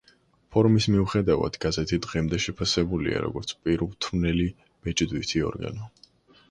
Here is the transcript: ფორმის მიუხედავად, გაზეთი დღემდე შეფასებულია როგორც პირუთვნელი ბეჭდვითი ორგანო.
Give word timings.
ფორმის 0.53 0.85
მიუხედავად, 0.93 1.59
გაზეთი 1.65 1.99
დღემდე 2.07 2.39
შეფასებულია 2.47 3.23
როგორც 3.27 3.55
პირუთვნელი 3.67 4.51
ბეჭდვითი 4.67 5.47
ორგანო. 5.53 5.93